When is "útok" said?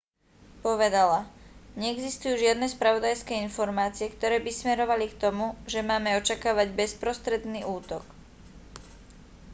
7.77-8.01